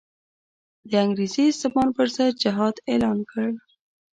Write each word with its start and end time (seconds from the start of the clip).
د 0.89 0.91
انګریزي 1.05 1.43
استعمار 1.49 1.89
پر 1.95 2.07
ضد 2.15 2.33
جهاد 2.43 2.75
اعلان 2.91 3.17
کړ. 3.31 3.45